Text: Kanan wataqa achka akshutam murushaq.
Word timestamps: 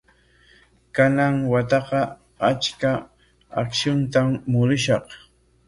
Kanan 0.95 1.35
wataqa 1.51 1.99
achka 2.49 2.91
akshutam 3.61 4.29
murushaq. 4.51 5.05